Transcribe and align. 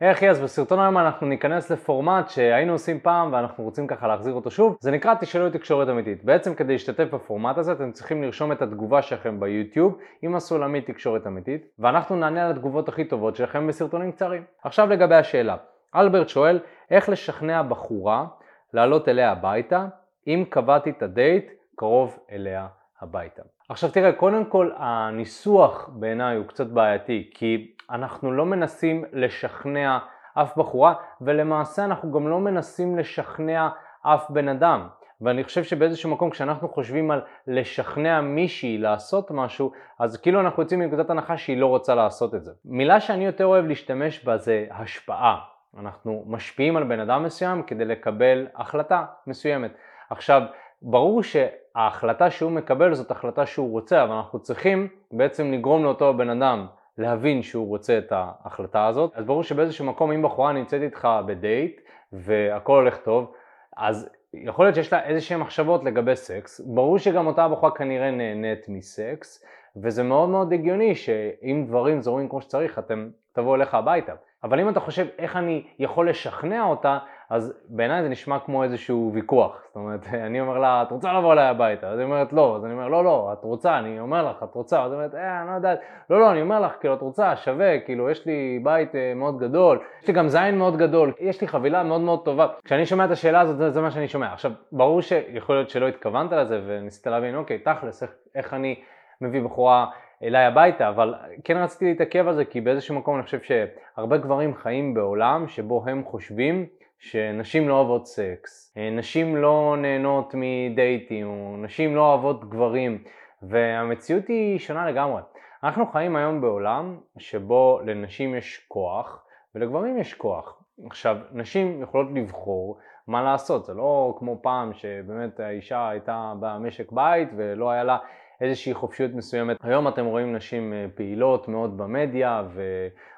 היי 0.00 0.12
אחי, 0.12 0.30
אז 0.30 0.40
בסרטון 0.40 0.80
היום 0.80 0.98
אנחנו 0.98 1.26
ניכנס 1.26 1.70
לפורמט 1.70 2.28
שהיינו 2.28 2.72
עושים 2.72 3.00
פעם 3.00 3.32
ואנחנו 3.32 3.64
רוצים 3.64 3.86
ככה 3.86 4.08
להחזיר 4.08 4.34
אותו 4.34 4.50
שוב. 4.50 4.76
זה 4.80 4.90
נקרא 4.90 5.14
תשאלו 5.14 5.50
תקשורת 5.50 5.88
אמיתית. 5.88 6.24
בעצם 6.24 6.54
כדי 6.54 6.72
להשתתף 6.72 7.14
בפורמט 7.14 7.58
הזה 7.58 7.72
אתם 7.72 7.92
צריכים 7.92 8.22
לרשום 8.22 8.52
את 8.52 8.62
התגובה 8.62 9.02
שלכם 9.02 9.40
ביוטיוב 9.40 9.98
עם 10.22 10.34
הסולמית 10.34 10.86
תקשורת 10.86 11.26
אמיתית, 11.26 11.66
ואנחנו 11.78 12.16
נענה 12.16 12.44
על 12.44 12.50
התגובות 12.50 12.88
הכי 12.88 13.04
טובות 13.04 13.36
שלכם 13.36 13.66
בסרטונים 13.66 14.12
קצרים. 14.12 14.42
עכשיו 14.62 14.88
לגבי 14.88 15.14
השאלה, 15.14 15.56
אלברט 15.96 16.28
שואל 16.28 16.58
איך 16.90 17.08
לשכנע 17.08 17.62
בחורה 17.62 18.26
לעלות 18.72 19.08
אליה 19.08 19.32
הביתה 19.32 19.86
אם 20.26 20.44
קבעתי 20.48 20.90
את 20.90 21.02
הדייט 21.02 21.50
קרוב 21.76 22.18
אליה 22.32 22.66
הביתה. 23.00 23.42
עכשיו 23.68 23.90
תראה, 23.90 24.12
קודם 24.12 24.44
כל 24.44 24.70
הניסוח 24.76 25.90
בעיניי 25.92 26.36
הוא 26.36 26.46
קצת 26.46 26.66
בעייתי, 26.66 27.30
כי 27.34 27.73
אנחנו 27.90 28.32
לא 28.32 28.46
מנסים 28.46 29.04
לשכנע 29.12 29.98
אף 30.34 30.56
בחורה, 30.56 30.94
ולמעשה 31.20 31.84
אנחנו 31.84 32.12
גם 32.12 32.28
לא 32.28 32.40
מנסים 32.40 32.98
לשכנע 32.98 33.68
אף 34.02 34.30
בן 34.30 34.48
אדם. 34.48 34.88
ואני 35.20 35.44
חושב 35.44 35.64
שבאיזשהו 35.64 36.10
מקום 36.10 36.30
כשאנחנו 36.30 36.68
חושבים 36.68 37.10
על 37.10 37.20
לשכנע 37.46 38.20
מישהי 38.20 38.78
לעשות 38.78 39.30
משהו, 39.30 39.72
אז 39.98 40.16
כאילו 40.16 40.40
אנחנו 40.40 40.62
יוצאים 40.62 40.80
מנקודת 40.80 41.10
הנחה 41.10 41.36
שהיא 41.36 41.56
לא 41.56 41.66
רוצה 41.66 41.94
לעשות 41.94 42.34
את 42.34 42.44
זה. 42.44 42.52
מילה 42.64 43.00
שאני 43.00 43.26
יותר 43.26 43.46
אוהב 43.46 43.66
להשתמש 43.66 44.24
בה 44.24 44.36
זה 44.36 44.66
השפעה. 44.70 45.38
אנחנו 45.80 46.24
משפיעים 46.26 46.76
על 46.76 46.84
בן 46.84 47.00
אדם 47.00 47.22
מסוים 47.22 47.62
כדי 47.62 47.84
לקבל 47.84 48.46
החלטה 48.56 49.04
מסוימת. 49.26 49.70
עכשיו, 50.10 50.42
ברור 50.82 51.22
שההחלטה 51.22 52.30
שהוא 52.30 52.52
מקבל 52.52 52.94
זאת 52.94 53.10
החלטה 53.10 53.46
שהוא 53.46 53.72
רוצה, 53.72 54.02
אבל 54.02 54.12
אנחנו 54.12 54.38
צריכים 54.38 54.88
בעצם 55.12 55.52
לגרום 55.52 55.84
לאותו 55.84 56.14
בן 56.14 56.30
אדם 56.30 56.66
להבין 56.98 57.42
שהוא 57.42 57.68
רוצה 57.68 57.98
את 57.98 58.12
ההחלטה 58.12 58.86
הזאת. 58.86 59.10
אז 59.14 59.24
ברור 59.24 59.42
שבאיזשהו 59.42 59.84
מקום 59.84 60.12
אם 60.12 60.22
בחורה 60.22 60.52
נמצאת 60.52 60.82
איתך 60.82 61.08
בדייט 61.26 61.80
והכל 62.12 62.74
הולך 62.74 62.96
טוב, 62.96 63.32
אז 63.76 64.10
יכול 64.34 64.64
להיות 64.64 64.74
שיש 64.74 64.92
לה 64.92 65.04
איזה 65.04 65.20
שהן 65.20 65.40
מחשבות 65.40 65.84
לגבי 65.84 66.16
סקס, 66.16 66.60
ברור 66.60 66.98
שגם 66.98 67.26
אותה 67.26 67.48
בחורה 67.48 67.70
כנראה 67.70 68.10
נהנית 68.10 68.68
מסקס, 68.68 69.44
וזה 69.82 70.02
מאוד 70.02 70.28
מאוד 70.28 70.52
הגיוני 70.52 70.94
שאם 70.94 71.64
דברים 71.68 72.00
זורמים 72.00 72.28
כמו 72.28 72.40
שצריך 72.40 72.78
אתם 72.78 73.08
תבואו 73.32 73.54
אליך 73.54 73.74
הביתה. 73.74 74.12
אבל 74.44 74.60
אם 74.60 74.68
אתה 74.68 74.80
חושב 74.80 75.06
איך 75.18 75.36
אני 75.36 75.66
יכול 75.78 76.10
לשכנע 76.10 76.64
אותה, 76.64 76.98
אז 77.30 77.52
בעיניי 77.68 78.02
זה 78.02 78.08
נשמע 78.08 78.38
כמו 78.38 78.62
איזשהו 78.62 79.10
ויכוח. 79.14 79.62
זאת 79.66 79.76
אומרת, 79.76 80.06
אני 80.26 80.40
אומר 80.40 80.58
לה, 80.58 80.82
את 80.82 80.90
רוצה 80.90 81.12
לבוא 81.12 81.32
אליי 81.32 81.46
הביתה? 81.46 81.88
אז 81.88 81.98
היא 81.98 82.04
אומרת 82.04 82.32
לא, 82.32 82.56
אז 82.56 82.64
אני 82.64 82.72
אומר, 82.72 82.88
לא, 82.88 83.04
לא, 83.04 83.30
את 83.32 83.44
רוצה, 83.44 83.78
אני 83.78 84.00
אומר 84.00 84.30
לך, 84.30 84.42
את 84.42 84.54
רוצה, 84.54 84.84
אז 84.84 84.92
היא 84.92 84.98
אומרת, 84.98 85.14
אה, 85.14 85.40
אני 85.40 85.48
לא 85.48 85.54
יודעת, 85.54 85.80
לא, 86.10 86.20
לא, 86.20 86.32
אני 86.32 86.42
אומר 86.42 86.60
לך, 86.60 86.72
כאילו, 86.80 86.94
את 86.94 87.00
רוצה, 87.00 87.36
שווה, 87.36 87.80
כאילו, 87.80 88.10
יש 88.10 88.26
לי 88.26 88.60
בית 88.62 88.94
אה, 88.94 89.12
מאוד 89.16 89.38
גדול, 89.38 89.78
יש 90.02 90.08
לי 90.08 90.14
גם 90.14 90.28
זין 90.28 90.58
מאוד 90.58 90.76
גדול, 90.76 91.12
יש 91.20 91.40
לי 91.40 91.48
חבילה 91.48 91.82
מאוד 91.82 92.00
מאוד 92.00 92.24
טובה. 92.24 92.46
כשאני 92.64 92.86
שומע 92.86 93.04
את 93.04 93.10
השאלה 93.10 93.40
הזאת, 93.40 93.56
זה, 93.56 93.70
זה 93.70 93.80
מה 93.80 93.90
שאני 93.90 94.08
שומע. 94.08 94.32
עכשיו, 94.32 94.52
ברור 94.72 95.02
שיכול 95.02 95.56
להיות 95.56 95.70
שלא 95.70 95.88
התכוונת 95.88 96.32
לזה 96.32 96.60
וניסית 96.66 97.06
להבין, 97.06 97.36
אוקיי, 97.36 97.58
תכלס, 97.58 98.02
איך, 98.02 98.10
איך 98.34 98.54
אני 98.54 98.80
מביא 99.20 99.42
בחורה 99.42 99.86
אליי 100.22 100.44
הביתה, 100.44 100.88
אבל 100.88 101.14
כן 101.44 101.56
רציתי 101.56 101.84
להתעכב 101.84 102.28
על 102.28 102.34
זה 102.34 102.44
כי 102.44 102.60
באיזשהו 102.60 102.94
מקום 102.94 103.14
אני 103.14 103.22
חושב 103.22 103.40
שהרבה 103.40 104.16
גברים 104.16 104.54
חיים 104.54 104.94
בעולם 104.94 105.48
שבו 105.48 105.84
הם 105.86 106.04
חושבים 106.04 106.66
שנשים 106.98 107.68
לא 107.68 107.74
אוהבות 107.74 108.06
סקס, 108.06 108.74
נשים 108.92 109.36
לא 109.36 109.76
נהנות 109.78 110.34
מדייטים, 110.36 111.56
נשים 111.64 111.96
לא 111.96 112.06
אוהבות 112.06 112.50
גברים, 112.50 113.04
והמציאות 113.42 114.28
היא 114.28 114.58
שונה 114.58 114.90
לגמרי. 114.90 115.22
אנחנו 115.64 115.86
חיים 115.86 116.16
היום 116.16 116.40
בעולם 116.40 116.98
שבו 117.18 117.80
לנשים 117.84 118.34
יש 118.34 118.64
כוח 118.68 119.26
ולגברים 119.54 119.98
יש 119.98 120.14
כוח. 120.14 120.62
עכשיו, 120.86 121.16
נשים 121.32 121.82
יכולות 121.82 122.08
לבחור 122.14 122.78
מה 123.06 123.22
לעשות, 123.22 123.64
זה 123.64 123.74
לא 123.74 124.14
כמו 124.18 124.38
פעם 124.42 124.72
שבאמת 124.72 125.40
האישה 125.40 125.88
הייתה 125.88 126.32
במשק 126.40 126.92
בית 126.92 127.28
ולא 127.36 127.70
היה 127.70 127.84
לה 127.84 127.98
איזושהי 128.40 128.74
חופשיות 128.74 129.10
מסוימת. 129.14 129.56
היום 129.62 129.88
אתם 129.88 130.04
רואים 130.04 130.36
נשים 130.36 130.72
אה, 130.72 130.86
פעילות 130.94 131.48
מאוד 131.48 131.78
במדיה 131.78 132.42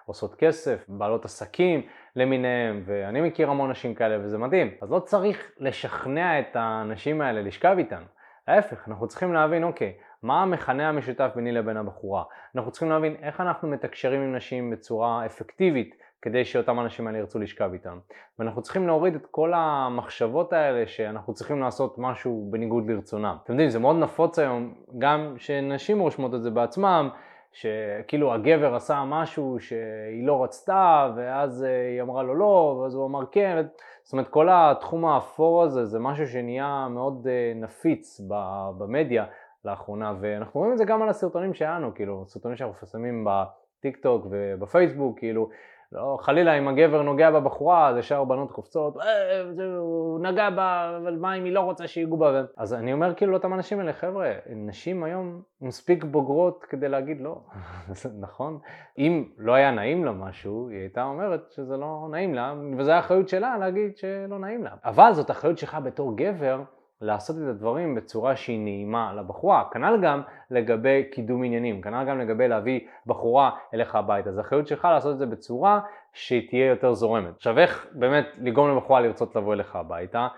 ועושות 0.06 0.34
כסף, 0.34 0.84
בעלות 0.88 1.24
עסקים 1.24 1.82
למיניהם, 2.16 2.82
ואני 2.86 3.20
מכיר 3.20 3.50
המון 3.50 3.70
נשים 3.70 3.94
כאלה 3.94 4.18
וזה 4.24 4.38
מדהים. 4.38 4.70
אז 4.82 4.90
לא 4.90 4.98
צריך 4.98 5.52
לשכנע 5.58 6.40
את 6.40 6.50
הנשים 6.54 7.20
האלה 7.20 7.42
לשכב 7.42 7.74
איתן. 7.78 8.02
להפך, 8.48 8.88
אנחנו 8.88 9.08
צריכים 9.08 9.32
להבין, 9.32 9.64
אוקיי, 9.64 9.94
מה 10.22 10.42
המכנה 10.42 10.88
המשותף 10.88 11.30
ביני 11.34 11.52
לבין 11.52 11.76
הבחורה? 11.76 12.22
אנחנו 12.56 12.70
צריכים 12.70 12.90
להבין 12.90 13.16
איך 13.22 13.40
אנחנו 13.40 13.68
מתקשרים 13.68 14.20
עם 14.20 14.36
נשים 14.36 14.70
בצורה 14.70 15.26
אפקטיבית 15.26 15.94
כדי 16.22 16.44
שאותם 16.44 16.80
אנשים 16.80 17.06
האלה 17.06 17.18
ירצו 17.18 17.38
לשכב 17.38 17.70
איתם. 17.72 17.98
ואנחנו 18.38 18.62
צריכים 18.62 18.86
להוריד 18.86 19.14
את 19.14 19.26
כל 19.30 19.52
המחשבות 19.54 20.52
האלה 20.52 20.86
שאנחנו 20.86 21.34
צריכים 21.34 21.60
לעשות 21.60 21.98
משהו 21.98 22.48
בניגוד 22.50 22.90
לרצונם. 22.90 23.36
אתם 23.44 23.52
יודעים, 23.52 23.70
זה 23.70 23.78
מאוד 23.78 23.96
נפוץ 23.96 24.38
היום, 24.38 24.74
גם 24.98 25.34
שנשים 25.38 26.00
רושמות 26.00 26.34
את 26.34 26.42
זה 26.42 26.50
בעצמם, 26.50 27.08
שכאילו 27.52 28.34
הגבר 28.34 28.74
עשה 28.74 29.04
משהו 29.06 29.56
שהיא 29.60 30.26
לא 30.26 30.44
רצתה, 30.44 31.12
ואז 31.16 31.64
אה, 31.64 31.88
היא 31.88 32.02
אמרה 32.02 32.22
לו 32.22 32.34
לא, 32.34 32.80
ואז 32.82 32.94
הוא 32.94 33.06
אמר 33.06 33.26
כן. 33.32 33.66
זאת 34.02 34.12
אומרת, 34.12 34.28
כל 34.28 34.48
התחום 34.50 35.04
האפור 35.04 35.62
הזה 35.62 35.84
זה 35.84 35.98
משהו 35.98 36.26
שנהיה 36.26 36.88
מאוד 36.90 37.26
אה, 37.30 37.52
נפיץ 37.54 38.20
במדיה 38.78 39.24
לאחרונה, 39.64 40.14
ואנחנו 40.20 40.60
רואים 40.60 40.72
את 40.72 40.78
זה 40.78 40.84
גם 40.84 41.02
על 41.02 41.08
הסרטונים 41.08 41.54
שלנו, 41.54 41.94
כאילו, 41.94 42.24
סרטונים 42.26 42.56
שאנחנו 42.56 42.76
מפרסמים 42.76 43.26
בטיק 43.28 43.96
טוק 43.96 44.26
ובפייסבוק, 44.30 45.18
כאילו, 45.18 45.48
לא, 45.92 46.18
חלילה 46.20 46.58
אם 46.58 46.68
הגבר 46.68 47.02
נוגע 47.02 47.30
בבחורה, 47.30 47.88
אז 47.88 47.96
ישר 47.96 48.24
בנות 48.24 48.52
קופצות, 48.52 48.96
אה, 48.96 49.42
הוא 49.78 50.20
נגע 50.20 50.50
בה, 50.50 50.96
אבל 51.02 51.16
מה 51.16 51.34
אם 51.34 51.44
היא 51.44 51.52
לא 51.52 51.60
רוצה 51.60 51.86
שיגעו 51.86 52.16
בה? 52.16 52.42
אז 52.56 52.74
אני 52.74 52.92
אומר 52.92 53.14
כאילו 53.14 53.32
לאותם 53.32 53.54
אנשים 53.54 53.80
האלה, 53.80 53.92
חבר'ה, 53.92 54.32
נשים 54.56 55.04
היום 55.04 55.42
מספיק 55.60 56.04
בוגרות 56.04 56.64
כדי 56.68 56.88
להגיד 56.88 57.20
לא, 57.20 57.40
נכון? 58.20 58.58
אם 58.98 59.24
לא 59.38 59.52
היה 59.52 59.70
נעים 59.70 60.04
לה 60.04 60.12
משהו, 60.12 60.68
היא 60.68 60.78
הייתה 60.78 61.04
אומרת 61.04 61.50
שזה 61.50 61.76
לא 61.76 62.08
נעים 62.10 62.34
לה, 62.34 62.54
וזו 62.78 62.92
האחריות 62.92 63.28
שלה 63.28 63.58
להגיד 63.58 63.96
שלא 63.96 64.38
נעים 64.38 64.64
לה. 64.64 64.70
אבל 64.84 65.12
זאת 65.12 65.30
אחריות 65.30 65.58
שלך 65.58 65.78
בתור 65.84 66.16
גבר. 66.16 66.60
לעשות 67.00 67.36
את 67.36 67.48
הדברים 67.48 67.94
בצורה 67.94 68.36
שהיא 68.36 68.60
נעימה 68.60 69.14
לבחורה. 69.14 69.64
כנ"ל 69.72 70.00
גם 70.02 70.22
לגבי 70.50 71.04
קידום 71.12 71.44
עניינים, 71.44 71.82
כנ"ל 71.82 72.04
גם 72.08 72.18
לגבי 72.18 72.48
להביא 72.48 72.80
בחורה 73.06 73.50
אליך 73.74 73.94
הביתה. 73.94 74.32
זו 74.32 74.40
אחריות 74.40 74.66
שלך 74.66 74.84
לעשות 74.84 75.12
את 75.12 75.18
זה 75.18 75.26
בצורה 75.26 75.80
שהיא 76.12 76.48
תהיה 76.48 76.66
יותר 76.66 76.92
זורמת. 76.92 77.36
עכשיו 77.36 77.58
איך 77.58 77.86
באמת 77.92 78.26
לגרום 78.38 78.76
לבחורה 78.76 79.00
לרצות 79.00 79.36
לבוא 79.36 79.54
אליך 79.54 79.76
הביתה? 79.76 80.28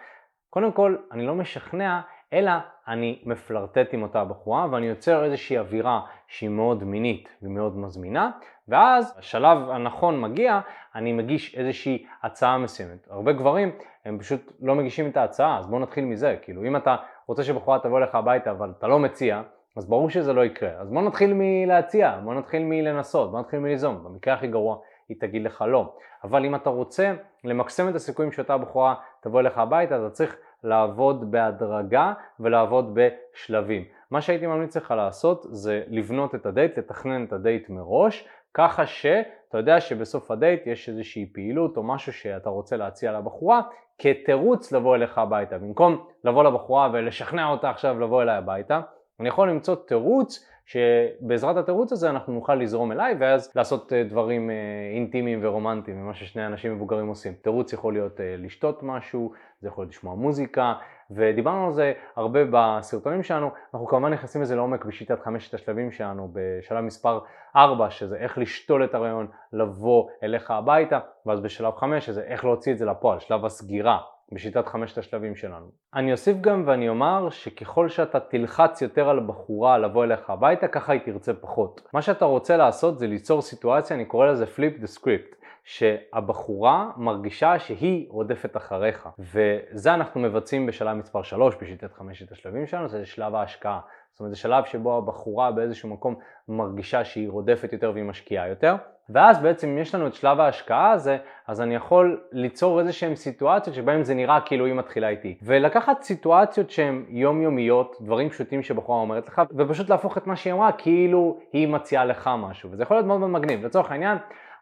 קודם 0.51 0.73
כל, 0.73 0.97
אני 1.13 1.27
לא 1.27 1.35
משכנע, 1.35 2.01
אלא 2.33 2.53
אני 2.89 3.23
מפלרטט 3.25 3.89
עם 3.95 4.03
אותה 4.03 4.25
בחורה 4.25 4.67
ואני 4.71 4.87
יוצר 4.87 5.25
איזושהי 5.25 5.59
אווירה 5.59 6.01
שהיא 6.27 6.51
מאוד 6.51 6.85
מינית 6.85 7.29
ומאוד 7.43 7.77
מזמינה 7.77 8.31
ואז 8.69 9.15
השלב 9.19 9.71
הנכון 9.71 10.21
מגיע, 10.21 10.61
אני 10.95 11.13
מגיש 11.13 11.55
איזושהי 11.55 12.07
הצעה 12.23 12.59
מסוימת. 12.59 13.09
הרבה 13.11 13.33
גברים 13.33 13.71
הם 14.05 14.19
פשוט 14.19 14.53
לא 14.61 14.75
מגישים 14.75 15.11
את 15.11 15.17
ההצעה, 15.17 15.59
אז 15.59 15.67
בואו 15.67 15.81
נתחיל 15.81 16.05
מזה, 16.05 16.37
כאילו 16.43 16.65
אם 16.65 16.77
אתה 16.77 16.97
רוצה 17.27 17.43
שבחורה 17.43 17.79
תבוא 17.79 18.01
לך 18.01 18.15
הביתה 18.15 18.51
אבל 18.51 18.73
אתה 18.79 18.87
לא 18.87 18.99
מציע, 18.99 19.43
אז 19.77 19.89
ברור 19.89 20.11
שזה 20.11 20.33
לא 20.33 20.45
יקרה. 20.45 20.71
אז 20.81 20.91
בואו 20.91 21.05
נתחיל 21.05 21.33
מלהציע, 21.35 22.19
בואו 22.25 22.35
נתחיל 22.35 22.63
מלנסות, 22.65 23.31
בואו 23.31 23.43
נתחיל 23.43 23.59
מליזום, 23.59 24.05
במקרה 24.05 24.35
הכי 24.35 24.47
גרוע 24.47 24.79
היא 25.09 25.17
תגיד 25.21 25.45
לך 25.45 25.65
לא. 25.69 25.95
אבל 26.25 26.45
אם 26.45 26.55
אתה 26.55 26.71
רוצה 26.71 27.15
למקסם 27.45 27.89
את 27.89 27.95
הסיכויים 27.95 28.33
שאותה 28.33 28.59
בחורה 28.59 28.95
תבוא 29.21 29.41
אליך 29.41 29.59
הביתה, 29.59 29.97
אתה 29.97 30.11
צריך 30.11 30.37
לעבוד 30.65 31.31
בהדרגה 31.31 32.13
ולעבוד 32.41 32.95
בשלבים. 32.95 33.85
מה 34.11 34.21
שהייתי 34.21 34.47
ממליץ 34.47 34.77
לך 34.77 34.91
לעשות 34.91 35.47
זה 35.51 35.83
לבנות 35.89 36.35
את 36.35 36.47
הדייט, 36.47 36.79
לתכנן 36.79 37.25
את 37.25 37.33
הדייט 37.33 37.71
מראש, 37.71 38.29
ככה 38.55 38.87
שאתה 38.87 39.59
יודע 39.59 39.81
שבסוף 39.81 40.31
הדייט 40.31 40.67
יש 40.67 40.89
איזושהי 40.89 41.31
פעילות 41.35 41.77
או 41.77 41.83
משהו 41.83 42.13
שאתה 42.13 42.51
רוצה 42.51 42.77
להציע 42.77 43.13
לבחורה 43.13 43.61
כתירוץ 43.99 44.73
לבוא 44.73 44.97
אליך 44.97 45.19
הביתה. 45.19 45.59
במקום 45.59 46.07
לבוא 46.25 46.45
לבחורה 46.45 46.91
ולשכנע 46.93 47.47
אותה 47.47 47.71
עכשיו 47.71 48.01
לבוא 48.01 48.23
אליי 48.23 48.37
הביתה, 48.37 48.81
אני 49.21 49.29
יכול 49.29 49.51
למצוא 49.51 49.75
תירוץ 49.75 50.49
שבעזרת 50.69 51.57
התירוץ 51.57 51.93
הזה 51.93 52.11
אנחנו 52.11 52.33
נוכל 52.33 52.55
לזרום 52.55 52.93
אליי 52.93 53.15
ואז 53.19 53.53
לעשות 53.57 53.93
אה, 53.93 54.05
דברים 54.05 54.51
אה, 54.51 54.55
אינטימיים 54.95 55.41
ורומנטיים 55.43 56.03
ממה 56.03 56.15
ששני 56.15 56.47
אנשים 56.47 56.75
מבוגרים 56.75 57.07
עושים. 57.09 57.33
תירוץ 57.43 57.73
יכול 57.73 57.93
להיות 57.93 58.21
אה, 58.21 58.35
לשתות 58.39 58.83
משהו, 58.83 59.33
זה 59.61 59.69
יכול 59.69 59.85
להיות 59.85 59.95
לשמוע 59.95 60.15
מוזיקה 60.15 60.75
ודיברנו 61.11 61.67
על 61.67 61.73
זה 61.73 61.93
הרבה 62.17 62.41
בסרטונים 62.51 63.23
שלנו, 63.23 63.51
אנחנו 63.75 63.87
כמובן 63.87 64.13
נכנסים 64.13 64.43
לזה 64.43 64.57
לעומק 64.57 64.85
בשיטת 64.85 65.21
חמשת 65.21 65.55
השלבים 65.55 65.91
שלנו 65.91 66.31
בשלב 66.33 66.81
מספר 66.85 67.21
4 67.57 67.91
שזה 67.91 68.17
איך 68.17 68.39
לשתול 68.39 68.85
את 68.85 68.95
הרעיון 68.95 69.27
לבוא 69.53 70.09
אליך 70.23 70.51
הביתה 70.51 70.99
ואז 71.27 71.41
בשלב 71.41 71.75
5 71.77 72.07
שזה 72.07 72.23
איך 72.23 72.45
להוציא 72.45 72.73
את 72.73 72.79
זה 72.79 72.85
לפועל, 72.85 73.19
שלב 73.19 73.45
הסגירה 73.45 73.99
בשיטת 74.33 74.67
חמשת 74.67 74.99
השלבים 74.99 75.37
שלנו. 75.37 75.67
אני 75.95 76.13
אוסיף 76.13 76.37
גם 76.41 76.65
ואני 76.67 76.89
אומר 76.89 77.31
שככל 77.31 77.89
שאתה 77.89 78.21
תלחץ 78.21 78.83
יותר 78.83 79.09
על 79.09 79.21
בחורה 79.21 79.79
לבוא 79.79 80.05
אליך 80.05 80.31
הביתה, 80.31 80.69
ככה 80.69 80.93
היא 80.93 81.01
תרצה 81.05 81.35
פחות. 81.35 81.89
מה 81.95 82.03
שאתה 82.03 82.25
רוצה 82.25 82.57
לעשות 82.57 82.99
זה 82.99 83.07
ליצור 83.07 83.43
סיטואציה, 83.43 83.97
אני 83.97 84.05
קורא 84.05 84.27
לזה 84.27 84.45
flip 84.45 84.83
the 84.83 84.99
script, 84.99 85.38
שהבחורה 85.69 86.91
מרגישה 86.97 87.59
שהיא 87.59 88.07
רודפת 88.11 88.57
אחריך. 88.57 89.09
וזה 89.19 89.95
אנחנו 89.95 90.21
מבצעים 90.21 90.67
בשלב 90.67 90.97
מספר 90.97 91.23
3 91.23 91.55
בשיטת 91.63 91.93
חמשת 91.93 92.33
השלבים 92.33 92.67
שלנו, 92.67 92.89
זה 92.89 93.07
שלב 93.07 93.35
ההשקעה. 93.35 93.81
זאת 94.13 94.21
אומרת, 94.21 94.35
זה 94.35 94.41
שלב 94.41 94.65
שבו 94.65 94.99
הבחורה 94.99 95.51
באיזשהו 95.51 95.89
מקום 95.89 96.15
מרגישה 96.49 97.05
שהיא 97.05 97.31
רודפת 97.31 97.73
יותר 97.73 97.91
והיא 97.95 98.05
משקיעה 98.05 98.49
יותר. 98.49 98.75
ואז 99.11 99.43
בעצם 99.43 99.69
אם 99.69 99.79
יש 99.79 99.95
לנו 99.95 100.07
את 100.07 100.15
שלב 100.15 100.41
ההשקעה 100.41 100.91
הזה, 100.91 101.19
אז 101.47 101.61
אני 101.61 101.75
יכול 101.75 102.21
ליצור 102.33 102.81
איזה 102.81 102.93
שהן 102.93 103.15
סיטואציות 103.15 103.77
שבהן 103.77 104.03
זה 104.03 104.15
נראה 104.15 104.41
כאילו 104.41 104.67
היא 104.67 104.75
מתחילה 104.75 105.09
איתי. 105.09 105.39
ולקחת 105.43 106.03
סיטואציות 106.03 106.71
שהן 106.71 107.05
יומיומיות, 107.09 107.97
דברים 108.01 108.29
פשוטים 108.29 108.63
שבחורה 108.63 109.01
אומרת 109.01 109.29
לך, 109.29 109.43
ופשוט 109.57 109.91
להפוך 109.91 110.19
את 110.19 110.27
מה 110.27 110.37
שהיא 110.37 110.53
אמרה 110.53 110.73
כאילו 110.73 111.39
היא 111.53 111.69
מציעה 111.69 112.05
לך 112.05 112.31
משהו. 112.39 112.71
וזה 112.73 112.83
יכול 112.83 112.97
להיות 112.97 113.07
מאוד 113.07 113.21
מאוד 113.21 113.31
מגניב. 113.31 113.65
לצורך 113.65 113.91
העניין, 113.91 114.19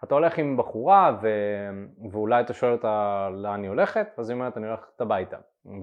אתה 0.07 0.15
הולך 0.15 0.39
עם 0.39 0.57
בחורה 0.57 1.17
ו... 1.23 1.29
ואולי 2.11 2.41
אתה 2.41 2.53
שואל 2.53 2.73
אותה 2.73 3.29
לאן 3.33 3.63
היא 3.63 3.69
הולכת, 3.69 4.07
אז 4.19 4.31
היא 4.31 4.35
אומרת 4.35 4.57
אני 4.57 4.67
הולכת 4.67 5.01
הביתה. 5.01 5.37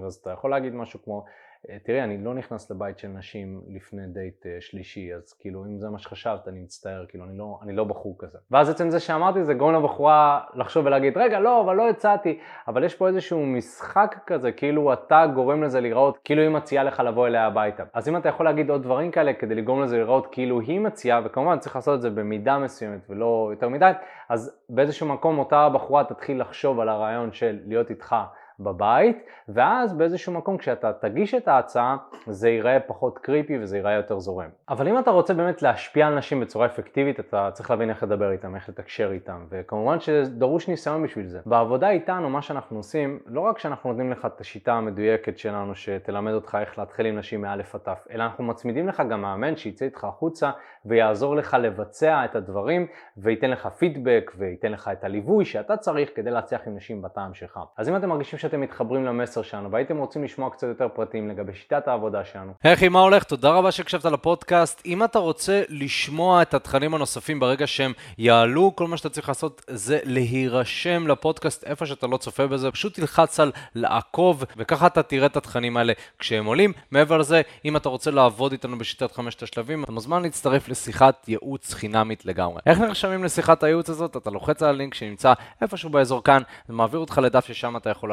אז 0.06 0.14
אתה 0.14 0.30
יכול 0.30 0.50
להגיד 0.50 0.74
משהו 0.74 1.02
כמו 1.02 1.24
אה, 1.70 1.78
תראי, 1.84 2.02
אני 2.02 2.24
לא 2.24 2.34
נכנס 2.34 2.70
לבית 2.70 2.98
של 2.98 3.08
נשים 3.08 3.60
לפני 3.68 4.06
דייט 4.06 4.46
אה, 4.46 4.56
שלישי, 4.60 5.14
אז 5.14 5.32
כאילו 5.32 5.64
אם 5.64 5.78
זה 5.78 5.90
מה 5.90 5.98
שחשבת, 5.98 6.48
אני 6.48 6.60
מצטער, 6.60 7.04
כאילו 7.08 7.24
אני 7.24 7.38
לא, 7.38 7.58
אני 7.62 7.72
לא 7.72 7.84
בחור 7.84 8.16
כזה. 8.18 8.38
ואז 8.50 8.70
עצם 8.70 8.90
זה 8.90 9.00
שאמרתי 9.00 9.44
זה 9.44 9.54
גורם 9.54 9.74
לבחורה 9.74 10.40
לחשוב 10.54 10.86
ולהגיד, 10.86 11.18
רגע, 11.18 11.40
לא, 11.40 11.60
אבל 11.60 11.76
לא 11.76 11.88
הצעתי, 11.88 12.38
אבל 12.68 12.84
יש 12.84 12.94
פה 12.94 13.08
איזשהו 13.08 13.46
משחק 13.46 14.16
כזה, 14.26 14.52
כאילו 14.52 14.92
אתה 14.92 15.26
גורם 15.34 15.62
לזה 15.62 15.80
להיראות, 15.80 16.18
כאילו 16.24 16.42
היא 16.42 16.50
מציעה 16.50 16.84
לך 16.84 17.00
לבוא 17.00 17.26
אליה 17.26 17.46
הביתה. 17.46 17.84
אז 17.92 18.08
אם 18.08 18.16
אתה 18.16 18.28
יכול 18.28 18.46
להגיד 18.46 18.70
עוד 18.70 18.82
דברים 18.82 19.10
כאלה 19.10 19.32
כדי 19.32 19.54
לגרום 19.54 19.82
לזה 19.82 19.96
להיראות 19.96 20.26
כאילו 20.32 20.60
היא 20.60 20.80
מציעה, 20.80 21.20
וכמובן 21.24 21.58
צריך 21.58 21.76
לעשות 21.76 21.96
את 21.96 22.02
זה 22.02 22.10
במידה 22.10 22.58
מסוימת 22.58 23.10
ולא 23.10 23.48
יותר 23.50 23.68
מדי, 23.68 23.90
אז 24.28 24.58
באיזשהו 24.68 25.08
מקום 25.08 25.38
אותה 25.38 25.68
בחורה 25.68 26.04
תתחיל 26.04 26.40
לחשוב 26.40 26.80
על 26.80 26.88
הרעיון 26.88 27.32
של 27.32 27.58
להיות 27.66 27.90
איתך. 27.90 28.16
בבית, 28.60 29.26
ואז 29.48 29.92
באיזשהו 29.92 30.32
מקום 30.32 30.58
כשאתה 30.58 30.92
תגיש 30.92 31.34
את 31.34 31.48
ההצעה 31.48 31.96
זה 32.26 32.48
ייראה 32.48 32.80
פחות 32.80 33.18
קריפי 33.18 33.58
וזה 33.58 33.76
ייראה 33.76 33.92
יותר 33.92 34.18
זורם. 34.18 34.48
אבל 34.68 34.88
אם 34.88 34.98
אתה 34.98 35.10
רוצה 35.10 35.34
באמת 35.34 35.62
להשפיע 35.62 36.06
על 36.06 36.18
נשים 36.18 36.40
בצורה 36.40 36.66
אפקטיבית, 36.66 37.20
אתה 37.20 37.50
צריך 37.52 37.70
להבין 37.70 37.90
איך 37.90 38.02
לדבר 38.02 38.30
איתם, 38.30 38.54
איך 38.54 38.68
לתקשר 38.68 39.12
איתם, 39.12 39.46
וכמובן 39.50 40.00
שדרוש 40.00 40.68
ניסיון 40.68 41.02
בשביל 41.02 41.26
זה. 41.26 41.40
בעבודה 41.46 41.90
איתנו, 41.90 42.30
מה 42.30 42.42
שאנחנו 42.42 42.76
עושים, 42.76 43.18
לא 43.26 43.40
רק 43.40 43.58
שאנחנו 43.58 43.90
נותנים 43.90 44.12
לך 44.12 44.26
את 44.26 44.40
השיטה 44.40 44.72
המדויקת 44.72 45.38
שלנו 45.38 45.74
שתלמד 45.74 46.32
אותך 46.32 46.58
איך 46.60 46.78
להתחיל 46.78 47.06
עם 47.06 47.18
נשים 47.18 47.42
מאלף 47.42 47.74
עד 47.74 47.80
תף, 47.80 48.06
אלא 48.10 48.22
אנחנו 48.22 48.44
מצמידים 48.44 48.88
לך 48.88 49.02
גם 49.10 49.22
מאמן 49.22 49.56
שיצא 49.56 49.84
איתך 49.84 50.04
החוצה 50.04 50.50
ויעזור 50.84 51.36
לך 51.36 51.56
לבצע 51.60 52.24
את 52.24 52.36
הדברים 52.36 52.86
וייתן 53.16 53.50
לך 53.50 53.66
פידבק 53.66 54.32
וייתן 54.38 54.72
לך 54.72 54.90
את 54.92 55.04
הליווי 55.04 55.44
שאתה 55.44 55.76
צריך 55.76 56.10
כדי 56.14 56.30
להצליח 56.30 56.60
עם 56.66 56.76
נשים 56.76 57.02
בטעם 57.02 57.34
שלך. 57.34 57.60
אז 57.76 57.88
אם 57.88 57.96
אתם 57.96 58.08
מרגישים 58.08 58.38
שאתם 58.44 58.60
מתחברים 58.60 59.04
למסר 59.04 59.42
שלנו 59.42 59.70
והייתם 59.70 59.98
רוצים 59.98 60.24
לשמוע 60.24 60.50
קצת 60.50 60.66
יותר 60.66 60.88
פרטים 60.94 61.28
לגבי 61.28 61.54
שיטת 61.54 61.88
העבודה 61.88 62.24
שלנו. 62.24 62.52
היי 62.62 62.88
מה 62.88 63.00
הולך? 63.00 63.24
תודה 63.24 63.50
רבה 63.50 63.72
שהקשבת 63.72 64.04
לפודקאסט. 64.04 64.82
אם 64.86 65.04
אתה 65.04 65.18
רוצה 65.18 65.62
לשמוע 65.68 66.42
את 66.42 66.54
התכנים 66.54 66.94
הנוספים 66.94 67.40
ברגע 67.40 67.66
שהם 67.66 67.92
יעלו, 68.18 68.76
כל 68.76 68.86
מה 68.86 68.96
שאתה 68.96 69.08
צריך 69.08 69.28
לעשות 69.28 69.62
זה 69.70 69.98
להירשם 70.04 71.06
לפודקאסט 71.08 71.64
איפה 71.64 71.86
שאתה 71.86 72.06
לא 72.06 72.16
צופה 72.16 72.46
בזה, 72.46 72.70
פשוט 72.70 72.94
תלחץ 72.94 73.40
על 73.40 73.52
לעקוב, 73.74 74.44
וככה 74.56 74.86
אתה 74.86 75.02
תראה 75.02 75.26
את 75.26 75.36
התכנים 75.36 75.76
האלה 75.76 75.92
כשהם 76.18 76.44
עולים. 76.44 76.72
מעבר 76.90 77.18
לזה, 77.18 77.42
אם 77.64 77.76
אתה 77.76 77.88
רוצה 77.88 78.10
לעבוד 78.10 78.52
איתנו 78.52 78.78
בשיטת 78.78 79.12
חמשת 79.12 79.42
השלבים, 79.42 79.84
אתה 79.84 79.92
מוזמן 79.92 80.22
להצטרף 80.22 80.68
לשיחת 80.68 81.28
ייעוץ 81.28 81.74
חינמית 81.74 82.26
לגמרי. 82.26 82.60
איך 82.66 82.78
נרשמים 82.78 83.24
לשיחת 83.24 83.62
הייעוץ 83.62 83.90
הזאת? 83.90 84.16
אתה 84.16 84.30
לוחץ 84.30 84.62
על 84.62 84.68
הלינק 84.68 84.94
שנמצא 84.94 85.32
איפשהו 85.62 85.90
באזור 85.90 86.24
כאן, 86.24 86.42
זה 86.68 86.74
מעביר 86.74 87.00
אותך 87.00 87.20
לדף 87.22 87.46
ששם 87.46 87.76
אתה 87.76 87.90
יכול 87.90 88.12